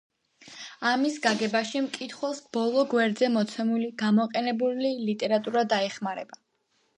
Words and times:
ამის 0.91 1.17
გაგებაში 1.25 1.81
მკითხველს 1.87 2.39
ბოლო 2.57 2.85
გვერდზე 2.95 3.29
მოცემული 3.35 3.91
„გამოყენებული 4.03 4.95
ლიტერატურა“ 5.11 5.65
დაეხმარება. 5.77 6.43